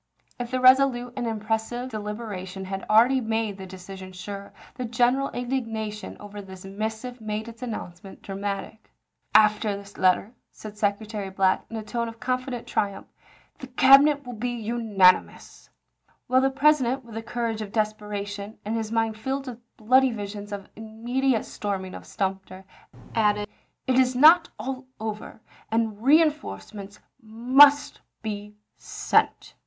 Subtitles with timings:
[0.39, 5.29] If the resolute and impressive delib eration had already made the decision sure, the general
[5.29, 8.91] indignation over this missive made its announcement dramatic."
[9.35, 13.05] After this letter," said Secretary Black in a tone of confident triumph,"
[13.59, 15.69] the Cabinet will be unanimous";
[16.25, 18.89] while the Pres Buchanan 7 to Thomp ident, with the courage of desperation, and his
[18.89, 21.51] ^'^J mind filled with bloody visions of the immediate ^ituS?
[21.51, 22.65] storming of Sumter,
[23.13, 23.47] added,
[23.85, 25.39] "It is now all over, TiTp'^!'
[25.69, 29.53] and reinforcements must be sent."